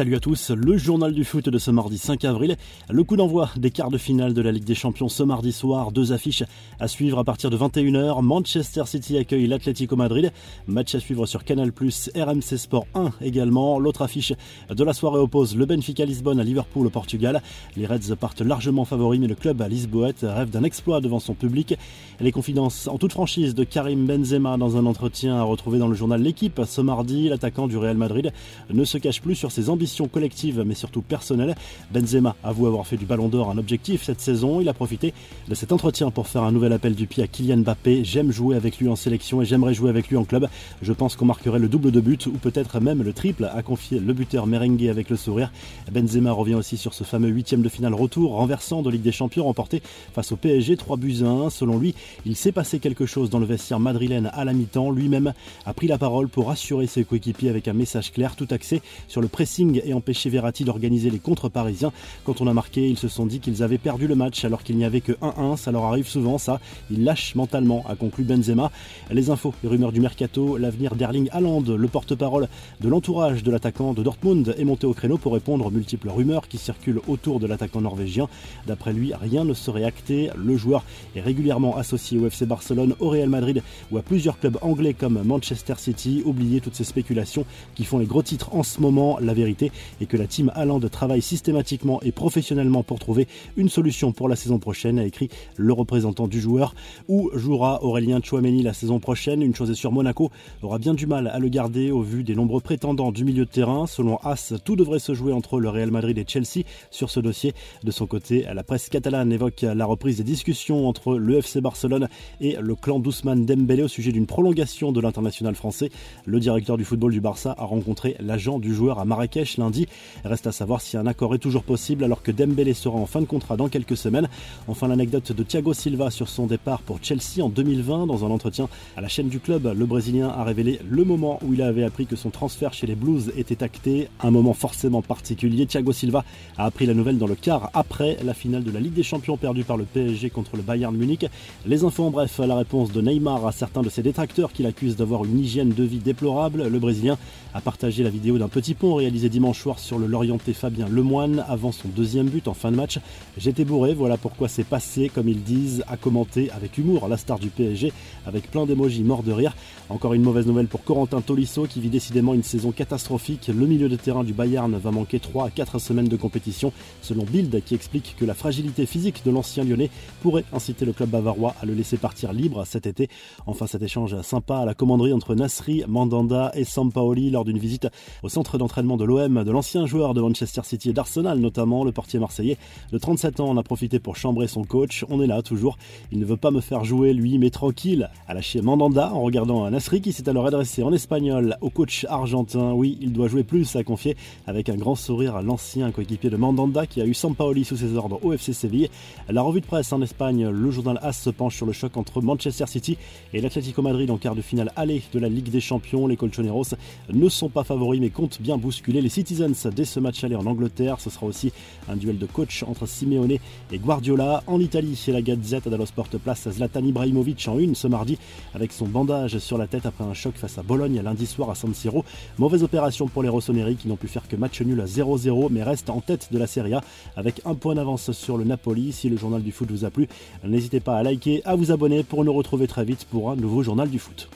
Salut 0.00 0.16
à 0.16 0.20
tous, 0.20 0.50
le 0.52 0.78
journal 0.78 1.12
du 1.12 1.24
foot 1.24 1.50
de 1.50 1.58
ce 1.58 1.70
mardi 1.70 1.98
5 1.98 2.24
avril. 2.24 2.56
Le 2.88 3.04
coup 3.04 3.18
d'envoi 3.18 3.50
des 3.58 3.70
quarts 3.70 3.90
de 3.90 3.98
finale 3.98 4.32
de 4.32 4.40
la 4.40 4.50
Ligue 4.50 4.64
des 4.64 4.74
Champions 4.74 5.10
ce 5.10 5.22
mardi 5.22 5.52
soir. 5.52 5.92
Deux 5.92 6.14
affiches 6.14 6.42
à 6.78 6.88
suivre 6.88 7.18
à 7.18 7.24
partir 7.24 7.50
de 7.50 7.58
21h. 7.58 8.22
Manchester 8.22 8.84
City 8.86 9.18
accueille 9.18 9.46
l'Atlético 9.46 9.96
Madrid. 9.96 10.32
Match 10.66 10.94
à 10.94 11.00
suivre 11.00 11.26
sur 11.26 11.44
Canal+, 11.44 11.70
RMC 11.70 12.56
Sport 12.56 12.86
1 12.94 13.10
également. 13.20 13.78
L'autre 13.78 14.00
affiche 14.00 14.32
de 14.70 14.84
la 14.84 14.94
soirée 14.94 15.18
oppose 15.18 15.54
le 15.54 15.66
Benfica 15.66 16.06
Lisbonne 16.06 16.40
à 16.40 16.44
Liverpool 16.44 16.86
au 16.86 16.90
Portugal. 16.90 17.42
Les 17.76 17.84
Reds 17.84 18.16
partent 18.18 18.40
largement 18.40 18.86
favoris 18.86 19.20
mais 19.20 19.28
le 19.28 19.34
club 19.34 19.60
à 19.60 19.68
Lisboète 19.68 20.22
rêve 20.22 20.48
d'un 20.48 20.64
exploit 20.64 21.02
devant 21.02 21.20
son 21.20 21.34
public. 21.34 21.74
Les 22.20 22.32
confidences 22.32 22.88
en 22.88 22.96
toute 22.96 23.12
franchise 23.12 23.54
de 23.54 23.64
Karim 23.64 24.06
Benzema 24.06 24.56
dans 24.56 24.78
un 24.78 24.86
entretien 24.86 25.36
à 25.36 25.42
retrouver 25.42 25.78
dans 25.78 25.88
le 25.88 25.94
journal 25.94 26.22
L'équipe 26.22 26.58
ce 26.66 26.80
mardi. 26.80 27.28
L'attaquant 27.28 27.68
du 27.68 27.76
Real 27.76 27.98
Madrid 27.98 28.32
ne 28.72 28.84
se 28.84 28.96
cache 28.96 29.20
plus 29.20 29.34
sur 29.34 29.52
ses 29.52 29.68
ambitions 29.68 29.89
collective 30.12 30.62
mais 30.66 30.74
surtout 30.74 31.02
personnelle. 31.02 31.54
Benzema 31.92 32.36
avoue 32.42 32.66
avoir 32.66 32.86
fait 32.86 32.96
du 32.96 33.06
ballon 33.06 33.28
d'or 33.28 33.50
un 33.50 33.58
objectif 33.58 34.02
cette 34.02 34.20
saison. 34.20 34.60
Il 34.60 34.68
a 34.68 34.74
profité 34.74 35.12
de 35.48 35.54
cet 35.54 35.72
entretien 35.72 36.10
pour 36.10 36.28
faire 36.28 36.42
un 36.42 36.52
nouvel 36.52 36.72
appel 36.72 36.94
du 36.94 37.06
pied 37.06 37.22
à 37.22 37.26
Kylian 37.26 37.58
Mbappé. 37.58 38.04
J'aime 38.04 38.30
jouer 38.30 38.56
avec 38.56 38.78
lui 38.78 38.88
en 38.88 38.96
sélection 38.96 39.42
et 39.42 39.44
j'aimerais 39.44 39.74
jouer 39.74 39.90
avec 39.90 40.08
lui 40.08 40.16
en 40.16 40.24
club. 40.24 40.48
Je 40.82 40.92
pense 40.92 41.16
qu'on 41.16 41.26
marquerait 41.26 41.58
le 41.58 41.68
double 41.68 41.90
de 41.90 42.00
but 42.00 42.26
ou 42.26 42.32
peut-être 42.32 42.80
même 42.80 43.02
le 43.02 43.12
triple, 43.12 43.50
a 43.52 43.62
confié 43.62 43.98
le 43.98 44.12
buteur 44.12 44.46
merengue 44.46 44.86
avec 44.86 45.10
le 45.10 45.16
sourire. 45.16 45.52
Benzema 45.90 46.32
revient 46.32 46.54
aussi 46.54 46.76
sur 46.76 46.94
ce 46.94 47.04
fameux 47.04 47.28
huitième 47.28 47.62
de 47.62 47.68
finale 47.68 47.94
retour 47.94 48.32
renversant 48.32 48.82
de 48.82 48.90
Ligue 48.90 49.02
des 49.02 49.12
Champions 49.12 49.44
remporté 49.44 49.82
face 50.12 50.32
au 50.32 50.36
PSG 50.36 50.76
3 50.76 50.96
buts 50.96 51.18
à 51.22 51.28
1. 51.28 51.50
Selon 51.50 51.78
lui, 51.78 51.94
il 52.26 52.36
s'est 52.36 52.52
passé 52.52 52.78
quelque 52.78 53.06
chose 53.06 53.30
dans 53.30 53.38
le 53.38 53.46
vestiaire 53.46 53.80
madrilène 53.80 54.30
à 54.32 54.44
la 54.44 54.52
mi-temps. 54.52 54.90
Lui-même 54.90 55.32
a 55.66 55.74
pris 55.74 55.86
la 55.86 55.98
parole 55.98 56.28
pour 56.28 56.48
rassurer 56.48 56.86
ses 56.86 57.04
coéquipiers 57.04 57.48
avec 57.48 57.68
un 57.68 57.72
message 57.72 58.12
clair 58.12 58.36
tout 58.36 58.48
axé 58.50 58.82
sur 59.08 59.20
le 59.20 59.28
pressing 59.28 59.69
et 59.76 59.94
empêché 59.94 60.30
Verratti 60.30 60.64
d'organiser 60.64 61.10
les 61.10 61.18
contre 61.18 61.48
parisiens. 61.48 61.92
Quand 62.24 62.40
on 62.40 62.46
a 62.46 62.54
marqué, 62.54 62.88
ils 62.88 62.98
se 62.98 63.08
sont 63.08 63.26
dit 63.26 63.40
qu'ils 63.40 63.62
avaient 63.62 63.78
perdu 63.78 64.06
le 64.06 64.14
match 64.14 64.44
alors 64.44 64.62
qu'il 64.62 64.76
n'y 64.76 64.84
avait 64.84 65.00
que 65.00 65.12
1-1. 65.12 65.56
Ça 65.56 65.72
leur 65.72 65.84
arrive 65.84 66.08
souvent, 66.08 66.38
ça. 66.38 66.60
Ils 66.90 67.04
lâchent 67.04 67.34
mentalement, 67.34 67.84
a 67.88 67.96
conclu 67.96 68.24
Benzema. 68.24 68.70
Les 69.10 69.30
infos, 69.30 69.54
les 69.62 69.68
rumeurs 69.68 69.92
du 69.92 70.00
mercato, 70.00 70.56
l'avenir 70.56 70.94
d'Erling 70.94 71.28
Haaland, 71.32 71.62
le 71.62 71.88
porte-parole 71.88 72.48
de 72.80 72.88
l'entourage 72.88 73.42
de 73.42 73.50
l'attaquant 73.50 73.92
de 73.92 74.02
Dortmund, 74.02 74.54
est 74.58 74.64
monté 74.64 74.86
au 74.86 74.94
créneau 74.94 75.18
pour 75.18 75.32
répondre 75.32 75.66
aux 75.66 75.70
multiples 75.70 76.08
rumeurs 76.08 76.48
qui 76.48 76.58
circulent 76.58 77.00
autour 77.08 77.40
de 77.40 77.46
l'attaquant 77.46 77.80
norvégien. 77.80 78.28
D'après 78.66 78.92
lui, 78.92 79.12
rien 79.14 79.44
ne 79.44 79.54
serait 79.54 79.84
acté. 79.84 80.30
Le 80.36 80.56
joueur 80.56 80.84
est 81.14 81.20
régulièrement 81.20 81.76
associé 81.76 82.18
au 82.18 82.26
FC 82.26 82.46
Barcelone, 82.46 82.94
au 83.00 83.10
Real 83.10 83.28
Madrid 83.28 83.62
ou 83.90 83.98
à 83.98 84.02
plusieurs 84.02 84.38
clubs 84.38 84.58
anglais 84.62 84.94
comme 84.94 85.22
Manchester 85.24 85.74
City. 85.76 86.22
Oubliez 86.24 86.60
toutes 86.60 86.74
ces 86.74 86.84
spéculations 86.84 87.44
qui 87.74 87.84
font 87.84 87.98
les 87.98 88.06
gros 88.06 88.22
titres 88.22 88.54
en 88.54 88.62
ce 88.62 88.80
moment. 88.80 89.18
La 89.20 89.34
vérité 89.34 89.59
et 90.00 90.06
que 90.06 90.16
la 90.16 90.26
team 90.26 90.50
Haaland 90.54 90.80
travaille 90.80 91.22
systématiquement 91.22 92.00
et 92.02 92.12
professionnellement 92.12 92.82
pour 92.82 92.98
trouver 92.98 93.26
une 93.56 93.68
solution 93.68 94.12
pour 94.12 94.28
la 94.28 94.36
saison 94.36 94.58
prochaine, 94.58 94.98
a 94.98 95.04
écrit 95.04 95.28
le 95.56 95.72
représentant 95.72 96.28
du 96.28 96.40
joueur. 96.40 96.74
Où 97.08 97.30
jouera 97.34 97.82
Aurélien 97.82 98.20
Chouameni 98.22 98.62
la 98.62 98.72
saison 98.72 99.00
prochaine 99.00 99.42
Une 99.42 99.54
chose 99.54 99.70
est 99.70 99.74
sûre, 99.74 99.92
Monaco 99.92 100.30
aura 100.62 100.78
bien 100.78 100.94
du 100.94 101.06
mal 101.06 101.28
à 101.28 101.38
le 101.38 101.48
garder 101.48 101.90
au 101.90 102.02
vu 102.02 102.24
des 102.24 102.34
nombreux 102.34 102.60
prétendants 102.60 103.12
du 103.12 103.24
milieu 103.24 103.44
de 103.44 103.50
terrain. 103.50 103.86
Selon 103.86 104.18
As, 104.18 104.54
tout 104.64 104.76
devrait 104.76 104.98
se 104.98 105.14
jouer 105.14 105.32
entre 105.32 105.60
le 105.60 105.68
Real 105.68 105.90
Madrid 105.90 106.16
et 106.18 106.24
Chelsea 106.26 106.64
sur 106.90 107.10
ce 107.10 107.20
dossier. 107.20 107.54
De 107.84 107.90
son 107.90 108.06
côté, 108.06 108.46
la 108.52 108.62
presse 108.62 108.88
catalane 108.88 109.32
évoque 109.32 109.62
la 109.62 109.84
reprise 109.84 110.18
des 110.18 110.24
discussions 110.24 110.88
entre 110.88 111.16
le 111.16 111.38
FC 111.38 111.60
Barcelone 111.60 112.08
et 112.40 112.56
le 112.60 112.74
clan 112.74 112.98
d'Ousmane 112.98 113.44
Dembélé 113.46 113.82
au 113.82 113.88
sujet 113.88 114.12
d'une 114.12 114.26
prolongation 114.26 114.92
de 114.92 115.00
l'international 115.00 115.54
français. 115.54 115.90
Le 116.24 116.40
directeur 116.40 116.76
du 116.76 116.84
football 116.84 117.12
du 117.12 117.20
Barça 117.20 117.54
a 117.58 117.64
rencontré 117.64 118.16
l'agent 118.20 118.58
du 118.58 118.74
joueur 118.74 118.98
à 118.98 119.04
Marrakech 119.04 119.49
lundi. 119.56 119.86
Reste 120.24 120.46
à 120.46 120.52
savoir 120.52 120.80
si 120.80 120.96
un 120.96 121.06
accord 121.06 121.34
est 121.34 121.38
toujours 121.38 121.64
possible 121.64 122.04
alors 122.04 122.22
que 122.22 122.30
Dembélé 122.30 122.74
sera 122.74 122.96
en 122.96 123.06
fin 123.06 123.20
de 123.20 123.26
contrat 123.26 123.56
dans 123.56 123.68
quelques 123.68 123.96
semaines. 123.96 124.28
Enfin 124.68 124.88
l'anecdote 124.88 125.32
de 125.32 125.42
Thiago 125.42 125.74
Silva 125.74 126.10
sur 126.10 126.28
son 126.28 126.46
départ 126.46 126.82
pour 126.82 126.98
Chelsea 127.02 127.42
en 127.42 127.48
2020 127.48 128.06
dans 128.06 128.24
un 128.24 128.30
entretien 128.30 128.68
à 128.96 129.00
la 129.00 129.08
chaîne 129.08 129.28
du 129.28 129.40
club. 129.40 129.72
Le 129.76 129.86
Brésilien 129.86 130.28
a 130.28 130.44
révélé 130.44 130.80
le 130.88 131.04
moment 131.04 131.38
où 131.42 131.54
il 131.54 131.62
avait 131.62 131.84
appris 131.84 132.06
que 132.06 132.16
son 132.16 132.30
transfert 132.30 132.72
chez 132.72 132.86
les 132.86 132.94
Blues 132.94 133.32
était 133.36 133.62
acté, 133.62 134.08
un 134.20 134.30
moment 134.30 134.54
forcément 134.54 135.02
particulier. 135.02 135.66
Thiago 135.66 135.92
Silva 135.92 136.24
a 136.56 136.66
appris 136.66 136.86
la 136.86 136.94
nouvelle 136.94 137.18
dans 137.18 137.26
le 137.26 137.34
quart 137.34 137.70
après 137.74 138.16
la 138.24 138.34
finale 138.34 138.64
de 138.64 138.70
la 138.70 138.80
Ligue 138.80 138.94
des 138.94 139.02
Champions 139.02 139.36
perdue 139.36 139.64
par 139.64 139.76
le 139.76 139.84
PSG 139.84 140.30
contre 140.30 140.56
le 140.56 140.62
Bayern 140.62 140.96
Munich. 140.96 141.26
Les 141.66 141.84
infos 141.84 142.04
en 142.04 142.10
bref, 142.10 142.38
la 142.38 142.56
réponse 142.56 142.92
de 142.92 143.00
Neymar 143.00 143.46
à 143.46 143.52
certains 143.52 143.82
de 143.82 143.88
ses 143.88 144.02
détracteurs 144.02 144.52
qui 144.52 144.62
l'accusent 144.62 144.96
d'avoir 144.96 145.24
une 145.24 145.38
hygiène 145.38 145.70
de 145.70 145.84
vie 145.84 145.98
déplorable. 145.98 146.68
Le 146.68 146.78
Brésilien 146.78 147.18
a 147.54 147.60
partagé 147.60 148.02
la 148.02 148.10
vidéo 148.10 148.38
d'un 148.38 148.48
petit 148.48 148.74
pont 148.74 148.94
réalisé 148.94 149.28
dimanche 149.28 149.39
soir 149.54 149.78
sur 149.78 149.98
le 149.98 150.06
Lorienté 150.06 150.52
Fabien 150.52 150.86
Lemoine 150.86 151.44
avant 151.48 151.72
son 151.72 151.88
deuxième 151.88 152.28
but 152.28 152.46
en 152.46 152.54
fin 152.54 152.70
de 152.70 152.76
match. 152.76 152.98
J'étais 153.38 153.64
bourré, 153.64 153.94
voilà 153.94 154.16
pourquoi 154.16 154.48
c'est 154.48 154.64
passé, 154.64 155.10
comme 155.12 155.28
ils 155.28 155.42
disent, 155.42 155.82
à 155.88 155.96
commenter 155.96 156.50
avec 156.50 156.76
humour 156.76 157.08
la 157.08 157.16
star 157.16 157.38
du 157.38 157.48
PSG, 157.48 157.92
avec 158.26 158.50
plein 158.50 158.66
d'émojis 158.66 159.02
morts 159.02 159.22
de 159.22 159.32
rire. 159.32 159.56
Encore 159.88 160.14
une 160.14 160.22
mauvaise 160.22 160.46
nouvelle 160.46 160.68
pour 160.68 160.84
Corentin 160.84 161.20
Tolisso 161.20 161.66
qui 161.66 161.80
vit 161.80 161.88
décidément 161.88 162.34
une 162.34 162.42
saison 162.42 162.70
catastrophique. 162.70 163.48
Le 163.48 163.66
milieu 163.66 163.88
de 163.88 163.96
terrain 163.96 164.22
du 164.22 164.34
Bayern 164.34 164.76
va 164.76 164.90
manquer 164.90 165.18
3 165.18 165.46
à 165.46 165.50
4 165.50 165.78
semaines 165.78 166.08
de 166.08 166.16
compétition, 166.16 166.72
selon 167.00 167.24
Bild 167.24 167.64
qui 167.64 167.74
explique 167.74 168.14
que 168.18 168.24
la 168.24 168.34
fragilité 168.34 168.86
physique 168.86 169.22
de 169.24 169.30
l'ancien 169.30 169.64
lyonnais 169.64 169.90
pourrait 170.22 170.44
inciter 170.52 170.84
le 170.84 170.92
club 170.92 171.08
bavarois 171.08 171.54
à 171.60 171.66
le 171.66 171.74
laisser 171.74 171.96
partir 171.96 172.32
libre 172.32 172.64
cet 172.66 172.86
été. 172.86 173.08
Enfin 173.46 173.66
cet 173.66 173.82
échange 173.82 174.20
sympa 174.20 174.58
à 174.58 174.64
la 174.64 174.74
commanderie 174.74 175.12
entre 175.12 175.34
Nasri, 175.34 175.82
Mandanda 175.88 176.52
et 176.54 176.64
Sampaoli 176.64 177.30
lors 177.30 177.44
d'une 177.44 177.58
visite 177.58 177.88
au 178.22 178.28
centre 178.28 178.58
d'entraînement 178.58 178.96
de 178.96 179.04
l'OM 179.04 179.29
de 179.30 179.50
l'ancien 179.50 179.86
joueur 179.86 180.12
de 180.12 180.20
Manchester 180.20 180.62
City 180.64 180.90
et 180.90 180.92
d'Arsenal 180.92 181.38
notamment, 181.38 181.84
le 181.84 181.92
portier 181.92 182.18
marseillais 182.18 182.58
de 182.92 182.98
37 182.98 183.40
ans 183.40 183.48
en 183.48 183.56
a 183.56 183.62
profité 183.62 183.98
pour 183.98 184.16
chambrer 184.16 184.48
son 184.48 184.64
coach. 184.64 185.04
On 185.08 185.22
est 185.22 185.26
là 185.26 185.42
toujours. 185.42 185.78
Il 186.10 186.18
ne 186.18 186.24
veut 186.24 186.36
pas 186.36 186.50
me 186.50 186.60
faire 186.60 186.84
jouer 186.84 187.12
lui, 187.12 187.38
mais 187.38 187.50
tranquille. 187.50 188.10
A 188.26 188.34
lâché 188.34 188.60
Mandanda 188.60 189.12
en 189.12 189.22
regardant 189.22 189.64
un 189.64 189.70
Nasri 189.70 190.00
qui 190.00 190.12
s'est 190.12 190.28
alors 190.28 190.46
adressé 190.46 190.82
en 190.82 190.92
espagnol 190.92 191.56
au 191.60 191.70
coach 191.70 192.04
argentin. 192.08 192.72
Oui, 192.72 192.98
il 193.00 193.12
doit 193.12 193.28
jouer 193.28 193.44
plus, 193.44 193.76
a 193.76 193.84
confié 193.84 194.16
avec 194.46 194.68
un 194.68 194.76
grand 194.76 194.94
sourire 194.94 195.36
à 195.36 195.42
l'ancien 195.42 195.90
coéquipier 195.92 196.30
de 196.30 196.36
Mandanda 196.36 196.86
qui 196.86 197.00
a 197.00 197.06
eu 197.06 197.14
Sampaoli 197.14 197.64
sous 197.64 197.76
ses 197.76 197.96
ordres 197.96 198.18
au 198.22 198.32
FC 198.32 198.52
Séville. 198.52 198.88
La 199.28 199.42
revue 199.42 199.60
de 199.60 199.66
presse 199.66 199.92
en 199.92 200.02
Espagne, 200.02 200.48
le 200.48 200.70
journal 200.70 200.98
AS 201.02 201.20
se 201.20 201.30
penche 201.30 201.56
sur 201.56 201.66
le 201.66 201.72
choc 201.72 201.96
entre 201.96 202.20
Manchester 202.20 202.66
City 202.66 202.98
et 203.32 203.40
l'Atlético 203.40 203.82
Madrid 203.82 204.10
en 204.10 204.16
quart 204.16 204.34
de 204.34 204.42
finale 204.42 204.72
aller 204.76 205.02
de 205.12 205.18
la 205.18 205.28
Ligue 205.28 205.50
des 205.50 205.60
Champions. 205.60 206.06
Les 206.06 206.16
Colchoneros 206.16 206.74
ne 207.12 207.28
sont 207.28 207.48
pas 207.48 207.64
favoris 207.64 208.00
mais 208.00 208.10
comptent 208.10 208.40
bien 208.40 208.56
bousculer 208.56 209.00
les 209.00 209.08
Citizens 209.20 209.66
dès 209.76 209.84
ce 209.84 210.00
match 210.00 210.24
aller 210.24 210.34
en 210.34 210.46
Angleterre. 210.46 210.98
Ce 210.98 211.10
sera 211.10 211.26
aussi 211.26 211.52
un 211.90 211.96
duel 211.96 212.16
de 212.16 212.24
coach 212.24 212.62
entre 212.62 212.86
Simeone 212.86 213.32
et 213.70 213.78
Guardiola. 213.78 214.42
En 214.46 214.58
Italie, 214.60 214.96
chez 214.96 215.12
la 215.12 215.20
Gazette 215.20 215.68
dello 215.68 215.84
Sport 215.84 216.08
place 216.24 216.48
Zlatan 216.48 216.82
Ibrahimovic 216.82 217.46
en 217.46 217.58
une 217.58 217.74
ce 217.74 217.86
mardi 217.86 218.16
avec 218.54 218.72
son 218.72 218.86
bandage 218.86 219.36
sur 219.36 219.58
la 219.58 219.66
tête 219.66 219.84
après 219.84 220.04
un 220.04 220.14
choc 220.14 220.36
face 220.36 220.56
à 220.56 220.62
Bologne 220.62 221.02
lundi 221.04 221.26
soir 221.26 221.50
à 221.50 221.54
San 221.54 221.74
Siro. 221.74 222.02
Mauvaise 222.38 222.62
opération 222.62 223.08
pour 223.08 223.22
les 223.22 223.28
Rossoneri 223.28 223.76
qui 223.76 223.88
n'ont 223.88 223.96
pu 223.96 224.08
faire 224.08 224.26
que 224.26 224.36
match 224.36 224.62
nul 224.62 224.80
à 224.80 224.86
0-0 224.86 225.48
mais 225.50 225.62
restent 225.62 225.90
en 225.90 226.00
tête 226.00 226.28
de 226.32 226.38
la 226.38 226.46
Serie 226.46 226.72
A 226.72 226.80
avec 227.14 227.42
un 227.44 227.54
point 227.54 227.74
d'avance 227.74 228.12
sur 228.12 228.38
le 228.38 228.44
Napoli. 228.44 228.90
Si 228.92 229.10
le 229.10 229.18
journal 229.18 229.42
du 229.42 229.52
foot 229.52 229.70
vous 229.70 229.84
a 229.84 229.90
plu, 229.90 230.08
n'hésitez 230.44 230.80
pas 230.80 230.96
à 230.96 231.02
liker, 231.02 231.42
à 231.44 231.56
vous 231.56 231.72
abonner 231.72 232.04
pour 232.04 232.24
nous 232.24 232.32
retrouver 232.32 232.66
très 232.66 232.86
vite 232.86 233.06
pour 233.10 233.30
un 233.30 233.36
nouveau 233.36 233.62
journal 233.62 233.90
du 233.90 233.98
foot. 233.98 234.30